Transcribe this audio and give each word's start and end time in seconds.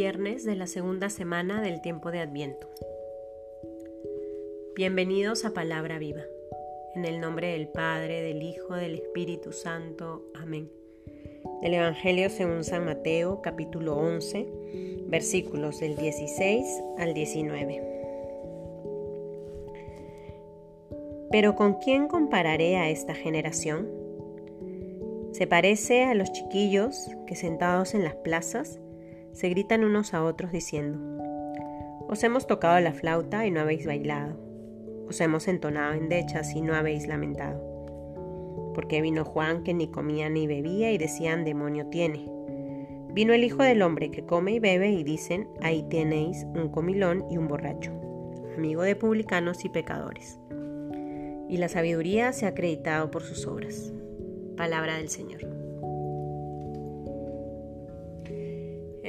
viernes 0.00 0.46
de 0.46 0.56
la 0.56 0.66
segunda 0.66 1.10
semana 1.10 1.60
del 1.60 1.82
tiempo 1.82 2.10
de 2.10 2.20
Adviento. 2.20 2.70
Bienvenidos 4.74 5.44
a 5.44 5.52
Palabra 5.52 5.98
Viva. 5.98 6.22
En 6.94 7.04
el 7.04 7.20
nombre 7.20 7.48
del 7.48 7.68
Padre, 7.68 8.22
del 8.22 8.40
Hijo, 8.42 8.76
del 8.76 8.94
Espíritu 8.94 9.52
Santo. 9.52 10.24
Amén. 10.34 10.70
Del 11.60 11.74
Evangelio 11.74 12.30
según 12.30 12.64
San 12.64 12.86
Mateo, 12.86 13.42
capítulo 13.42 13.94
11, 13.94 14.48
versículos 15.08 15.80
del 15.80 15.96
16 15.96 16.64
al 16.96 17.12
19. 17.12 17.82
Pero 21.30 21.54
¿con 21.56 21.74
quién 21.74 22.08
compararé 22.08 22.78
a 22.78 22.88
esta 22.88 23.14
generación? 23.14 23.86
Se 25.32 25.46
parece 25.46 26.04
a 26.04 26.14
los 26.14 26.32
chiquillos 26.32 27.06
que 27.26 27.36
sentados 27.36 27.92
en 27.92 28.02
las 28.02 28.14
plazas 28.14 28.80
se 29.32 29.48
gritan 29.48 29.84
unos 29.84 30.14
a 30.14 30.24
otros 30.24 30.52
diciendo, 30.52 30.98
Os 32.08 32.22
hemos 32.24 32.46
tocado 32.46 32.78
la 32.80 32.92
flauta 32.92 33.46
y 33.46 33.50
no 33.50 33.60
habéis 33.60 33.86
bailado, 33.86 34.38
os 35.08 35.20
hemos 35.20 35.48
entonado 35.48 35.94
endechas 35.94 36.54
y 36.54 36.60
no 36.60 36.74
habéis 36.74 37.06
lamentado. 37.06 37.60
Porque 38.74 39.02
vino 39.02 39.24
Juan 39.24 39.64
que 39.64 39.74
ni 39.74 39.88
comía 39.88 40.28
ni 40.28 40.46
bebía 40.46 40.92
y 40.92 40.98
decían, 40.98 41.44
demonio 41.44 41.86
tiene. 41.86 42.30
Vino 43.12 43.32
el 43.32 43.42
Hijo 43.42 43.64
del 43.64 43.82
Hombre 43.82 44.12
que 44.12 44.24
come 44.24 44.52
y 44.52 44.60
bebe 44.60 44.90
y 44.90 45.02
dicen, 45.02 45.48
ahí 45.62 45.84
tenéis 45.90 46.46
un 46.54 46.68
comilón 46.68 47.24
y 47.28 47.38
un 47.38 47.48
borracho, 47.48 47.90
amigo 48.56 48.82
de 48.82 48.94
publicanos 48.94 49.64
y 49.64 49.68
pecadores. 49.68 50.38
Y 51.48 51.56
la 51.56 51.68
sabiduría 51.68 52.32
se 52.32 52.46
ha 52.46 52.50
acreditado 52.50 53.10
por 53.10 53.22
sus 53.22 53.48
obras. 53.48 53.92
Palabra 54.56 54.98
del 54.98 55.08
Señor. 55.08 55.59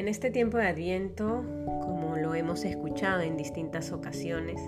En 0.02 0.08
este 0.08 0.32
tiempo 0.32 0.58
de 0.58 0.66
Adviento, 0.66 1.44
como 1.84 2.18
lo 2.18 2.34
hemos 2.34 2.66
escuchado 2.66 3.22
en 3.22 3.38
distintas 3.38 3.92
ocasiones, 3.92 4.60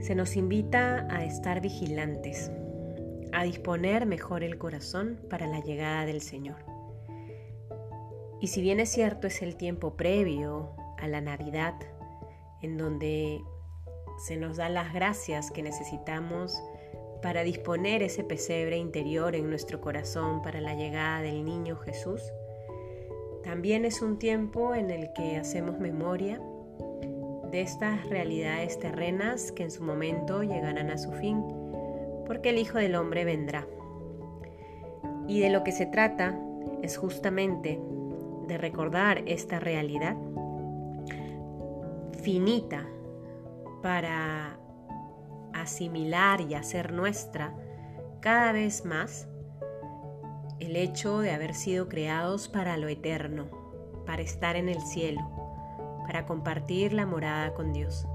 se 0.00 0.14
nos 0.14 0.36
invita 0.36 1.06
a 1.10 1.22
estar 1.22 1.60
vigilantes, 1.60 2.50
a 3.34 3.44
disponer 3.44 4.06
mejor 4.06 4.42
el 4.42 4.56
corazón 4.56 5.20
para 5.28 5.46
la 5.46 5.60
llegada 5.60 6.06
del 6.06 6.22
Señor. 6.22 6.56
Y 8.40 8.46
si 8.46 8.62
bien 8.62 8.80
es 8.80 8.88
cierto 8.88 9.26
es 9.26 9.42
el 9.42 9.56
tiempo 9.56 9.98
previo 9.98 10.76
a 10.96 11.08
la 11.08 11.20
Navidad, 11.20 11.74
en 12.62 12.78
donde 12.78 13.42
se 14.26 14.38
nos 14.38 14.56
da 14.56 14.70
las 14.70 14.94
gracias 14.94 15.50
que 15.50 15.62
necesitamos 15.62 16.58
para 17.20 17.42
disponer 17.42 18.02
ese 18.02 18.24
pesebre 18.24 18.78
interior 18.78 19.36
en 19.36 19.50
nuestro 19.50 19.82
corazón 19.82 20.40
para 20.40 20.62
la 20.62 20.72
llegada 20.72 21.20
del 21.20 21.44
niño 21.44 21.76
Jesús. 21.76 22.22
También 23.44 23.84
es 23.84 24.02
un 24.02 24.18
tiempo 24.18 24.74
en 24.74 24.90
el 24.90 25.12
que 25.12 25.36
hacemos 25.36 25.78
memoria 25.78 26.40
de 27.50 27.60
estas 27.60 28.08
realidades 28.08 28.78
terrenas 28.78 29.52
que 29.52 29.64
en 29.64 29.70
su 29.70 29.82
momento 29.82 30.42
llegarán 30.42 30.90
a 30.90 30.98
su 30.98 31.12
fin, 31.12 31.44
porque 32.26 32.50
el 32.50 32.58
Hijo 32.58 32.78
del 32.78 32.94
Hombre 32.94 33.24
vendrá. 33.24 33.66
Y 35.28 35.40
de 35.40 35.50
lo 35.50 35.62
que 35.64 35.72
se 35.72 35.86
trata 35.86 36.38
es 36.82 36.96
justamente 36.96 37.78
de 38.48 38.58
recordar 38.58 39.22
esta 39.26 39.60
realidad 39.60 40.16
finita 42.22 42.86
para 43.82 44.58
asimilar 45.52 46.40
y 46.40 46.54
hacer 46.54 46.92
nuestra 46.92 47.54
cada 48.20 48.52
vez 48.52 48.84
más 48.84 49.28
el 50.62 50.76
hecho 50.76 51.18
de 51.18 51.32
haber 51.32 51.54
sido 51.54 51.88
creados 51.88 52.48
para 52.48 52.76
lo 52.76 52.86
eterno, 52.86 53.48
para 54.06 54.22
estar 54.22 54.54
en 54.54 54.68
el 54.68 54.80
cielo, 54.80 55.20
para 56.06 56.24
compartir 56.24 56.92
la 56.92 57.04
morada 57.04 57.52
con 57.52 57.72
Dios. 57.72 58.06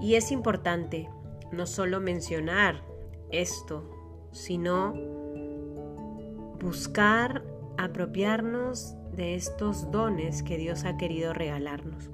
Y 0.00 0.16
es 0.16 0.32
importante 0.32 1.08
no 1.52 1.66
solo 1.66 2.00
mencionar 2.00 2.82
esto, 3.30 3.88
sino 4.32 4.94
buscar 6.60 7.44
apropiarnos 7.78 8.96
de 9.12 9.36
estos 9.36 9.92
dones 9.92 10.42
que 10.42 10.56
Dios 10.58 10.84
ha 10.84 10.96
querido 10.96 11.32
regalarnos. 11.32 12.10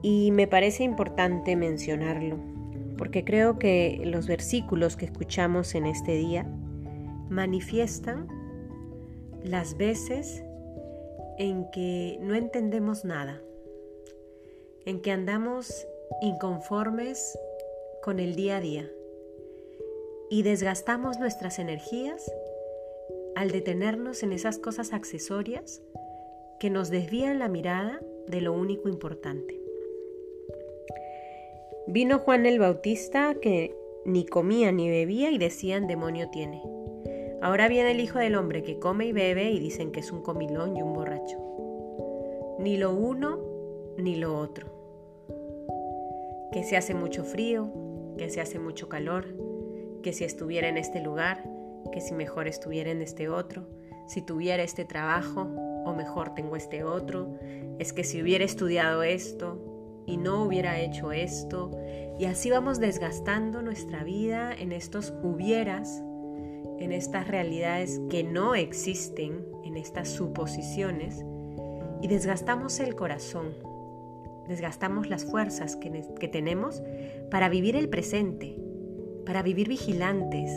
Y 0.00 0.30
me 0.30 0.46
parece 0.46 0.84
importante 0.84 1.54
mencionarlo, 1.54 2.38
porque 2.96 3.24
creo 3.24 3.58
que 3.58 4.00
los 4.06 4.26
versículos 4.26 4.96
que 4.96 5.04
escuchamos 5.04 5.74
en 5.74 5.84
este 5.84 6.12
día 6.12 6.46
manifiestan 7.28 8.28
las 9.42 9.76
veces 9.76 10.42
en 11.38 11.70
que 11.70 12.18
no 12.20 12.34
entendemos 12.34 13.04
nada, 13.04 13.40
en 14.86 15.00
que 15.00 15.10
andamos 15.10 15.86
inconformes 16.22 17.38
con 18.02 18.20
el 18.20 18.34
día 18.34 18.58
a 18.58 18.60
día 18.60 18.90
y 20.30 20.42
desgastamos 20.42 21.18
nuestras 21.18 21.58
energías 21.58 22.30
al 23.34 23.50
detenernos 23.50 24.22
en 24.22 24.32
esas 24.32 24.58
cosas 24.58 24.92
accesorias 24.92 25.82
que 26.60 26.70
nos 26.70 26.90
desvían 26.90 27.38
la 27.38 27.48
mirada 27.48 28.00
de 28.28 28.40
lo 28.40 28.52
único 28.52 28.88
importante. 28.88 29.60
Vino 31.86 32.18
Juan 32.18 32.46
el 32.46 32.58
Bautista 32.58 33.34
que 33.34 33.76
ni 34.04 34.24
comía 34.24 34.72
ni 34.72 34.88
bebía 34.88 35.30
y 35.30 35.38
decían 35.38 35.86
demonio 35.86 36.30
tiene. 36.30 36.73
Ahora 37.44 37.68
viene 37.68 37.90
el 37.90 38.00
Hijo 38.00 38.18
del 38.18 38.36
Hombre 38.36 38.62
que 38.62 38.78
come 38.78 39.04
y 39.04 39.12
bebe 39.12 39.50
y 39.50 39.58
dicen 39.58 39.92
que 39.92 40.00
es 40.00 40.10
un 40.12 40.22
comilón 40.22 40.78
y 40.78 40.80
un 40.80 40.94
borracho. 40.94 41.36
Ni 42.58 42.78
lo 42.78 42.94
uno 42.94 43.38
ni 43.98 44.16
lo 44.16 44.38
otro. 44.38 44.72
Que 46.52 46.64
se 46.64 46.78
hace 46.78 46.94
mucho 46.94 47.22
frío, 47.22 47.70
que 48.16 48.30
se 48.30 48.40
hace 48.40 48.58
mucho 48.58 48.88
calor, 48.88 49.26
que 50.02 50.14
si 50.14 50.24
estuviera 50.24 50.70
en 50.70 50.78
este 50.78 51.02
lugar, 51.02 51.44
que 51.92 52.00
si 52.00 52.14
mejor 52.14 52.48
estuviera 52.48 52.90
en 52.90 53.02
este 53.02 53.28
otro, 53.28 53.68
si 54.08 54.22
tuviera 54.22 54.62
este 54.62 54.86
trabajo 54.86 55.42
o 55.84 55.92
mejor 55.92 56.34
tengo 56.34 56.56
este 56.56 56.82
otro, 56.82 57.38
es 57.78 57.92
que 57.92 58.04
si 58.04 58.22
hubiera 58.22 58.46
estudiado 58.46 59.02
esto, 59.02 59.60
y 60.06 60.16
no 60.16 60.44
hubiera 60.44 60.80
hecho 60.80 61.12
esto. 61.12 61.70
Y 62.18 62.24
así 62.24 62.50
vamos 62.50 62.80
desgastando 62.80 63.60
nuestra 63.60 64.02
vida 64.02 64.54
en 64.54 64.72
estos 64.72 65.12
hubieras, 65.22 66.02
en 66.84 66.92
estas 66.92 67.28
realidades 67.28 68.00
que 68.10 68.22
no 68.22 68.54
existen, 68.54 69.46
en 69.64 69.76
estas 69.76 70.08
suposiciones, 70.08 71.24
y 72.02 72.08
desgastamos 72.08 72.80
el 72.80 72.94
corazón, 72.94 73.54
desgastamos 74.46 75.08
las 75.08 75.24
fuerzas 75.24 75.76
que, 75.76 76.28
tenemos 76.28 76.82
para 77.30 77.48
vivir 77.48 77.76
el 77.76 77.88
presente, 77.88 78.58
para 79.24 79.42
vivir 79.42 79.68
vigilantes, 79.68 80.50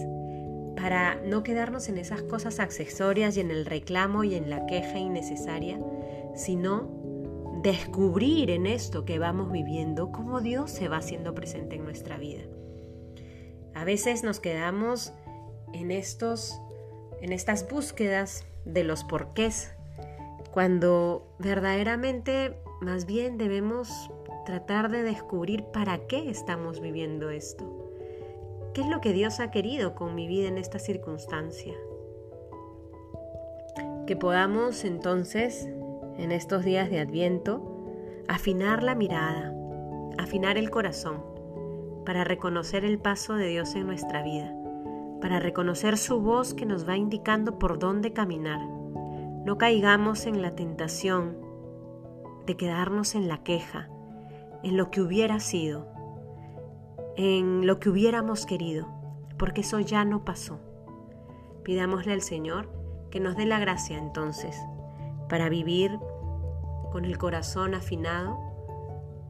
para 0.75 1.15
no 1.15 1.43
quedarnos 1.43 1.87
en 1.89 1.97
esas 1.97 2.21
cosas 2.23 2.59
accesorias 2.59 3.37
y 3.37 3.39
en 3.39 3.49
el 3.49 3.65
reclamo 3.65 4.23
y 4.23 4.35
en 4.35 4.49
la 4.49 4.65
queja 4.65 4.99
innecesaria, 4.99 5.79
sino 6.35 7.59
descubrir 7.63 8.51
en 8.51 8.67
esto 8.67 9.05
que 9.05 9.17
vamos 9.17 9.51
viviendo 9.51 10.11
cómo 10.11 10.41
Dios 10.41 10.69
se 10.69 10.89
va 10.89 10.97
haciendo 10.97 11.33
presente 11.33 11.77
en 11.77 11.85
nuestra 11.85 12.17
vida. 12.17 12.43
A 13.73 13.85
veces 13.85 14.23
nos 14.23 14.39
quedamos 14.39 15.13
en 15.73 15.91
estos 15.91 16.61
en 17.21 17.33
estas 17.33 17.67
búsquedas 17.67 18.45
de 18.65 18.83
los 18.83 19.03
porqués 19.03 19.73
cuando 20.51 21.27
verdaderamente 21.39 22.57
más 22.81 23.05
bien 23.05 23.37
debemos 23.37 24.11
tratar 24.45 24.89
de 24.89 25.03
descubrir 25.03 25.65
para 25.65 26.07
qué 26.07 26.29
estamos 26.29 26.79
viviendo 26.79 27.29
esto. 27.29 27.91
¿Qué 28.73 28.81
es 28.81 28.87
lo 28.87 29.01
que 29.01 29.13
Dios 29.13 29.39
ha 29.39 29.51
querido 29.51 29.95
con 29.95 30.15
mi 30.15 30.27
vida 30.27 30.47
en 30.47 30.57
esta 30.57 30.79
circunstancia? 30.79 31.73
Que 34.05 34.15
podamos 34.15 34.83
entonces 34.83 35.67
en 36.17 36.31
estos 36.31 36.63
días 36.63 36.89
de 36.89 36.99
Adviento, 36.99 37.61
afinar 38.27 38.83
la 38.83 38.95
mirada, 38.95 39.53
afinar 40.17 40.57
el 40.57 40.69
corazón, 40.69 41.23
para 42.05 42.23
reconocer 42.23 42.85
el 42.85 42.99
paso 42.99 43.35
de 43.35 43.47
Dios 43.47 43.75
en 43.75 43.85
nuestra 43.85 44.23
vida, 44.23 44.55
para 45.21 45.39
reconocer 45.39 45.97
su 45.97 46.21
voz 46.21 46.53
que 46.53 46.65
nos 46.65 46.87
va 46.87 46.95
indicando 46.95 47.59
por 47.59 47.79
dónde 47.79 48.13
caminar. 48.13 48.59
No 49.45 49.57
caigamos 49.57 50.25
en 50.25 50.41
la 50.41 50.55
tentación 50.55 51.37
de 52.45 52.55
quedarnos 52.55 53.15
en 53.15 53.27
la 53.27 53.43
queja, 53.43 53.89
en 54.63 54.77
lo 54.77 54.91
que 54.91 55.01
hubiera 55.01 55.39
sido, 55.39 55.87
en 57.15 57.65
lo 57.65 57.79
que 57.79 57.89
hubiéramos 57.89 58.45
querido, 58.45 58.87
porque 59.37 59.61
eso 59.61 59.79
ya 59.79 60.05
no 60.05 60.23
pasó. 60.23 60.59
Pidámosle 61.63 62.13
al 62.13 62.21
Señor 62.21 62.69
que 63.09 63.19
nos 63.19 63.35
dé 63.35 63.45
la 63.45 63.59
gracia 63.59 63.97
entonces 63.97 64.57
para 65.29 65.49
vivir 65.49 65.97
con 66.91 67.05
el 67.05 67.17
corazón 67.17 67.73
afinado 67.73 68.37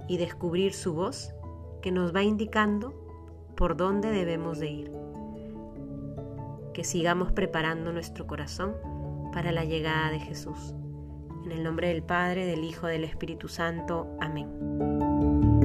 y 0.07 0.17
descubrir 0.17 0.73
su 0.73 0.93
voz 0.93 1.33
que 1.81 1.91
nos 1.91 2.15
va 2.15 2.23
indicando 2.23 2.93
por 3.55 3.75
dónde 3.75 4.11
debemos 4.11 4.59
de 4.59 4.69
ir. 4.69 5.06
Que 6.77 6.83
sigamos 6.83 7.31
preparando 7.31 7.91
nuestro 7.91 8.27
corazón 8.27 8.75
para 9.33 9.51
la 9.51 9.65
llegada 9.65 10.11
de 10.11 10.19
Jesús. 10.19 10.75
En 11.43 11.51
el 11.51 11.63
nombre 11.63 11.87
del 11.87 12.03
Padre, 12.03 12.45
del 12.45 12.63
Hijo, 12.63 12.85
del 12.85 13.03
Espíritu 13.03 13.47
Santo. 13.47 14.15
Amén. 14.21 15.56